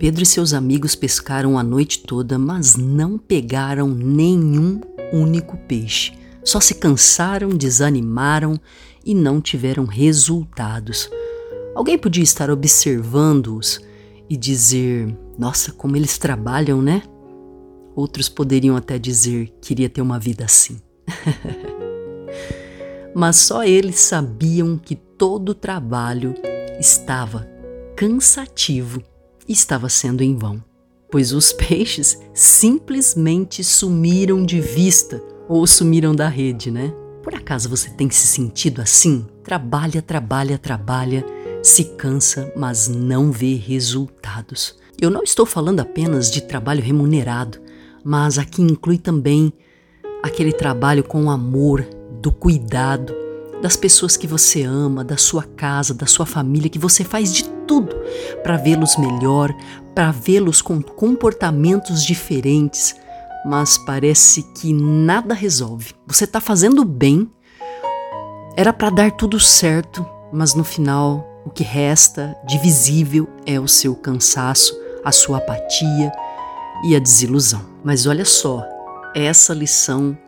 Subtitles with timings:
[0.00, 4.80] Pedro e seus amigos pescaram a noite toda, mas não pegaram nenhum
[5.12, 6.14] único peixe.
[6.42, 8.58] Só se cansaram, desanimaram
[9.04, 11.10] e não tiveram resultados.
[11.74, 13.78] Alguém podia estar observando-os
[14.26, 17.02] e dizer: Nossa, como eles trabalham, né?
[17.94, 20.80] Outros poderiam até dizer: Queria ter uma vida assim.
[23.14, 26.34] Mas só eles sabiam que todo o trabalho
[26.80, 27.46] estava
[27.94, 29.02] cansativo
[29.52, 30.62] estava sendo em vão,
[31.10, 36.94] pois os peixes simplesmente sumiram de vista ou sumiram da rede, né?
[37.22, 39.26] Por acaso você tem se sentido assim?
[39.44, 41.24] Trabalha, trabalha, trabalha,
[41.62, 44.78] se cansa, mas não vê resultados.
[45.00, 47.58] Eu não estou falando apenas de trabalho remunerado,
[48.04, 49.52] mas aqui inclui também
[50.22, 51.86] aquele trabalho com amor,
[52.20, 53.14] do cuidado,
[53.62, 57.44] das pessoas que você ama, da sua casa, da sua família, que você faz de
[57.70, 57.94] tudo
[58.42, 59.54] para vê-los melhor,
[59.94, 62.96] para vê-los com comportamentos diferentes,
[63.46, 65.94] mas parece que nada resolve.
[66.04, 67.30] Você está fazendo bem,
[68.56, 73.68] era para dar tudo certo, mas no final o que resta de visível é o
[73.68, 76.10] seu cansaço, a sua apatia
[76.84, 77.64] e a desilusão.
[77.84, 78.66] Mas olha só,
[79.14, 80.18] essa lição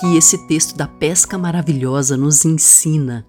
[0.00, 3.24] que esse texto da pesca maravilhosa nos ensina.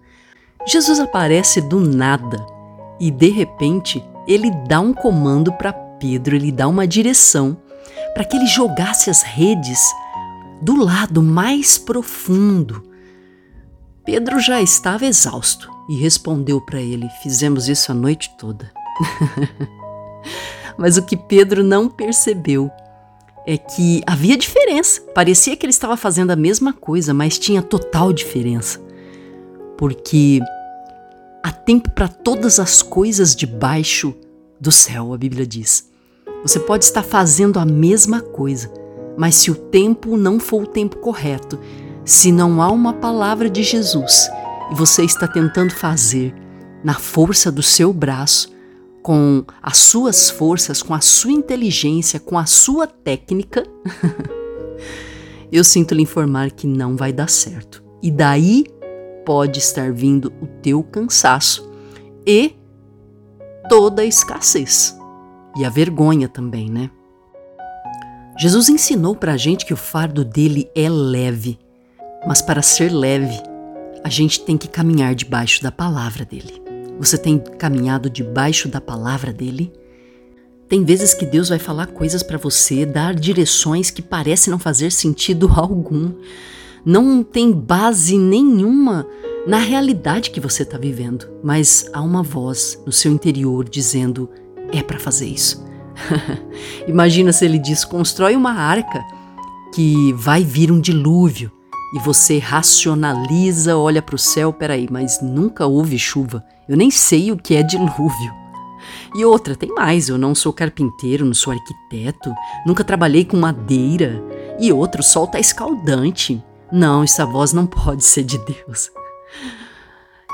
[0.65, 2.54] Jesus aparece do nada
[2.99, 7.57] e de repente ele dá um comando para Pedro, ele dá uma direção
[8.13, 9.79] para que ele jogasse as redes
[10.61, 12.83] do lado mais profundo.
[14.03, 18.71] Pedro já estava exausto e respondeu para ele: Fizemos isso a noite toda.
[20.77, 22.69] Mas o que Pedro não percebeu
[23.45, 25.01] é que havia diferença.
[25.13, 28.81] Parecia que ele estava fazendo a mesma coisa, mas tinha total diferença.
[29.77, 30.41] Porque
[31.45, 34.15] há tempo para todas as coisas debaixo
[34.59, 35.87] do céu, a Bíblia diz.
[36.41, 38.73] Você pode estar fazendo a mesma coisa,
[39.15, 41.59] mas se o tempo não for o tempo correto,
[42.03, 44.27] se não há uma palavra de Jesus
[44.71, 46.33] e você está tentando fazer
[46.83, 48.51] na força do seu braço,
[49.03, 53.63] com as suas forças, com a sua inteligência, com a sua técnica,
[55.51, 57.83] eu sinto lhe informar que não vai dar certo.
[58.01, 58.65] E daí
[59.25, 61.69] pode estar vindo o teu cansaço
[62.25, 62.55] e
[63.67, 64.97] toda a escassez.
[65.57, 66.89] E a vergonha também, né?
[68.37, 71.57] Jesus ensinou para a gente que o fardo dele é leve,
[72.27, 73.41] mas para ser leve,
[74.03, 76.61] a gente tem que caminhar debaixo da palavra dele.
[76.99, 79.71] Você tem caminhado debaixo da palavra dele?
[80.67, 84.91] Tem vezes que Deus vai falar coisas para você, dar direções que parecem não fazer
[84.91, 86.11] sentido algum.
[86.85, 89.07] Não tem base nenhuma
[89.47, 94.29] na realidade que você está vivendo, mas há uma voz no seu interior dizendo:
[94.71, 95.65] é para fazer isso.
[96.87, 99.03] Imagina se ele diz: constrói uma arca
[99.73, 101.51] que vai vir um dilúvio
[101.95, 106.43] e você racionaliza, olha para o céu, peraí, mas nunca houve chuva.
[106.67, 108.33] Eu nem sei o que é dilúvio.
[109.15, 112.33] E outra, tem mais, eu não sou carpinteiro, não sou arquiteto,
[112.65, 114.21] nunca trabalhei com madeira.
[114.59, 116.43] E outro, o sol tá escaldante.
[116.71, 118.91] Não, essa voz não pode ser de Deus.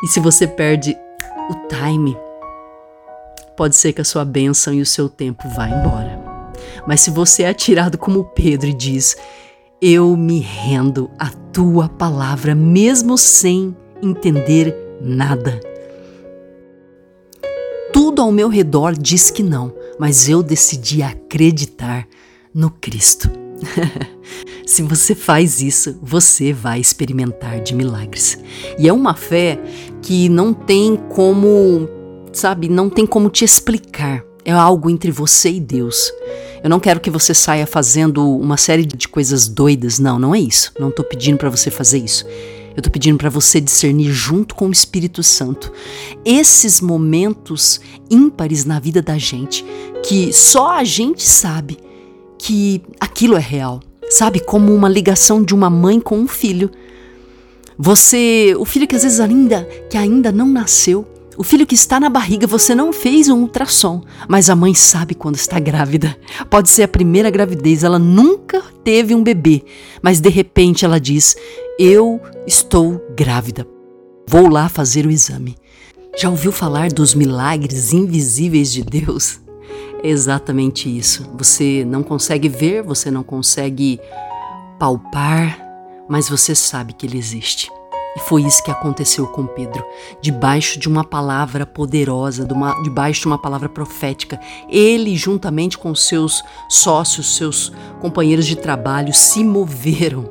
[0.04, 0.98] E se você perde
[1.50, 2.18] o time,
[3.56, 6.20] pode ser que a sua bênção e o seu tempo vá embora.
[6.88, 9.16] Mas se você é atirado como Pedro e diz:
[9.82, 15.60] Eu me rendo à tua palavra, mesmo sem entender nada
[18.12, 22.06] tudo ao meu redor diz que não, mas eu decidi acreditar
[22.54, 23.41] no Cristo.
[24.66, 28.40] Se você faz isso, você vai experimentar de milagres.
[28.78, 29.60] E é uma fé
[30.02, 31.90] que não tem como,
[32.32, 34.24] sabe, não tem como te explicar.
[34.44, 36.12] É algo entre você e Deus.
[36.64, 40.00] Eu não quero que você saia fazendo uma série de coisas doidas.
[40.00, 40.72] Não, não é isso.
[40.80, 42.26] Não estou pedindo para você fazer isso.
[42.72, 45.72] Eu estou pedindo para você discernir junto com o Espírito Santo
[46.24, 49.66] esses momentos ímpares na vida da gente
[50.04, 51.78] que só a gente sabe
[52.42, 53.80] que aquilo é real.
[54.10, 56.70] Sabe, como uma ligação de uma mãe com um filho.
[57.78, 61.08] Você, o filho que às vezes ainda que ainda não nasceu,
[61.38, 65.16] o filho que está na barriga, você não fez um ultrassom, mas a mãe sabe
[65.16, 66.18] quando está grávida.
[66.50, 69.64] Pode ser a primeira gravidez, ela nunca teve um bebê,
[70.02, 71.36] mas de repente ela diz:
[71.80, 73.68] Eu estou grávida.
[74.28, 75.56] Vou lá fazer o exame.
[76.18, 79.41] Já ouviu falar dos milagres invisíveis de Deus?
[80.04, 81.30] Exatamente isso.
[81.38, 84.00] Você não consegue ver, você não consegue
[84.80, 85.60] palpar,
[86.10, 87.72] mas você sabe que ele existe.
[88.16, 89.86] E foi isso que aconteceu com Pedro.
[90.22, 95.96] Debaixo de uma palavra poderosa, de uma, debaixo de uma palavra profética, ele, juntamente com
[95.96, 97.72] seus sócios, seus
[98.02, 100.30] companheiros de trabalho, se moveram.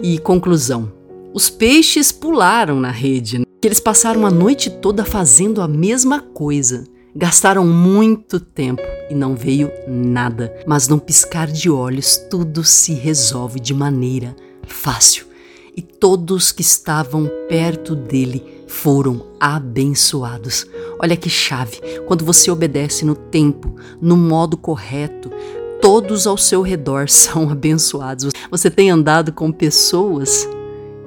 [0.00, 0.92] E conclusão:
[1.34, 3.38] os peixes pularam na rede.
[3.38, 3.44] Né?
[3.64, 6.84] Eles passaram a noite toda fazendo a mesma coisa.
[7.16, 13.58] Gastaram muito tempo e não veio nada, mas num piscar de olhos tudo se resolve
[13.58, 14.34] de maneira
[14.66, 15.30] fácil
[15.76, 20.66] e todos que estavam perto dele foram abençoados.
[20.98, 21.80] Olha que chave!
[22.06, 25.30] Quando você obedece no tempo, no modo correto,
[25.80, 28.32] todos ao seu redor são abençoados.
[28.50, 30.48] Você tem andado com pessoas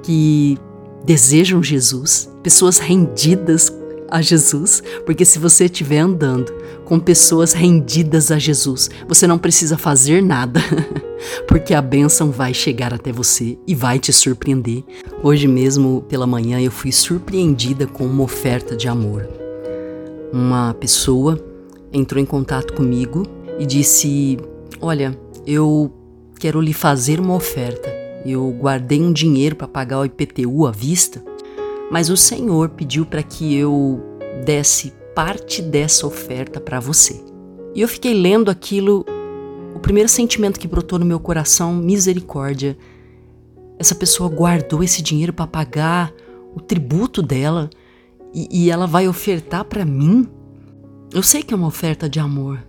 [0.02, 0.58] que
[1.04, 3.72] desejam Jesus, pessoas rendidas
[4.14, 6.52] a Jesus, porque se você estiver andando
[6.84, 10.60] com pessoas rendidas a Jesus, você não precisa fazer nada.
[11.48, 14.84] porque a bênção vai chegar até você e vai te surpreender.
[15.20, 19.28] Hoje mesmo, pela manhã, eu fui surpreendida com uma oferta de amor.
[20.32, 21.44] Uma pessoa
[21.92, 23.24] entrou em contato comigo
[23.58, 24.38] e disse:
[24.80, 25.92] Olha, eu
[26.38, 27.92] quero lhe fazer uma oferta.
[28.24, 31.20] Eu guardei um dinheiro para pagar o IPTU à vista,
[31.94, 34.02] mas o Senhor pediu para que eu
[34.44, 37.24] desse parte dessa oferta para você.
[37.72, 39.06] E eu fiquei lendo aquilo
[39.84, 42.76] primeiro sentimento que brotou no meu coração, misericórdia.
[43.78, 46.10] Essa pessoa guardou esse dinheiro para pagar
[46.54, 47.68] o tributo dela
[48.34, 50.26] e, e ela vai ofertar para mim?
[51.12, 52.64] Eu sei que é uma oferta de amor.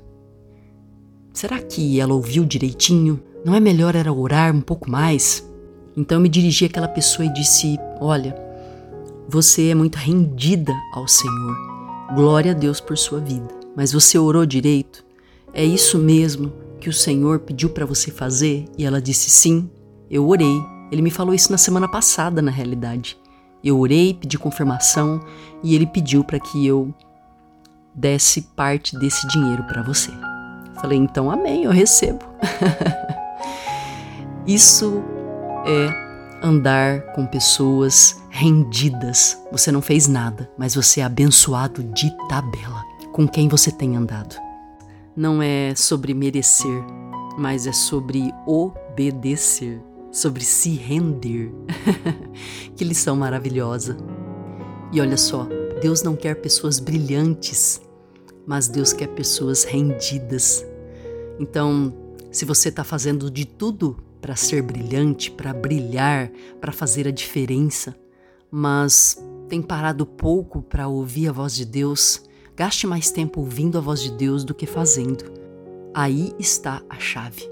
[1.33, 3.19] Será que ela ouviu direitinho?
[3.45, 5.50] Não é melhor era orar um pouco mais?
[5.95, 8.44] Então eu me dirigi àquela pessoa e disse: Olha,
[9.27, 11.57] você é muito rendida ao Senhor.
[12.13, 13.48] Glória a Deus por sua vida.
[13.75, 15.04] Mas você orou direito?
[15.54, 18.66] É isso mesmo que o Senhor pediu para você fazer?
[18.77, 19.69] E ela disse: Sim,
[20.10, 20.63] eu orei.
[20.92, 23.18] Ele me falou isso na semana passada, na realidade.
[23.63, 25.19] Eu orei, pedi confirmação
[25.63, 26.94] e ele pediu para que eu
[27.94, 30.12] desse parte desse dinheiro para você.
[30.80, 32.24] Falei: Então, amém, eu recebo.
[34.45, 35.04] isso
[35.66, 36.04] é
[36.41, 39.37] andar com pessoas rendidas.
[39.51, 44.35] Você não fez nada, mas você é abençoado de tabela com quem você tem andado
[45.15, 46.83] não é sobre merecer,
[47.37, 51.53] mas é sobre obedecer, sobre se render.
[52.75, 53.95] que lição maravilhosa!
[54.91, 55.47] E olha só,
[55.81, 57.81] Deus não quer pessoas brilhantes,
[58.45, 60.65] mas Deus quer pessoas rendidas.
[61.39, 61.93] Então,
[62.31, 67.95] se você está fazendo de tudo para ser brilhante, para brilhar, para fazer a diferença,
[68.50, 72.24] mas tem parado pouco para ouvir a voz de Deus,
[72.56, 75.25] Gaste mais tempo ouvindo a voz de Deus do que fazendo.
[75.94, 77.44] Aí está a chave.